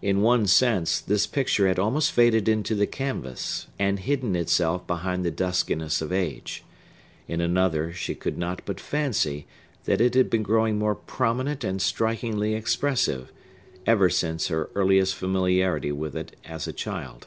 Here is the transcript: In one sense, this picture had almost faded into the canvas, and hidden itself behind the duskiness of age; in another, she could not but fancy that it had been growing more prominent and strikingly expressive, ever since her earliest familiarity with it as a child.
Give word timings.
In 0.00 0.22
one 0.22 0.46
sense, 0.46 1.00
this 1.00 1.26
picture 1.26 1.66
had 1.66 1.76
almost 1.76 2.12
faded 2.12 2.48
into 2.48 2.76
the 2.76 2.86
canvas, 2.86 3.66
and 3.80 3.98
hidden 3.98 4.36
itself 4.36 4.86
behind 4.86 5.24
the 5.24 5.30
duskiness 5.32 6.00
of 6.00 6.12
age; 6.12 6.62
in 7.26 7.40
another, 7.40 7.92
she 7.92 8.14
could 8.14 8.38
not 8.38 8.62
but 8.64 8.78
fancy 8.78 9.44
that 9.84 10.00
it 10.00 10.14
had 10.14 10.30
been 10.30 10.44
growing 10.44 10.78
more 10.78 10.94
prominent 10.94 11.64
and 11.64 11.82
strikingly 11.82 12.54
expressive, 12.54 13.32
ever 13.86 14.08
since 14.08 14.46
her 14.46 14.70
earliest 14.76 15.16
familiarity 15.16 15.90
with 15.90 16.14
it 16.16 16.36
as 16.44 16.68
a 16.68 16.72
child. 16.72 17.26